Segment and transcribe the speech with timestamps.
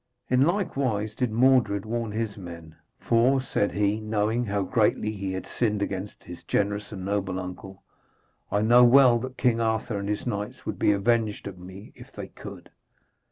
[0.31, 5.33] In like wise did Mordred warn his men, 'for,' said he, knowing how greatly he
[5.33, 7.83] had sinned against his generous and noble uncle,
[8.51, 12.11] 'I know well that King Arthur and his knights would be avenged on me if
[12.11, 12.71] they could.'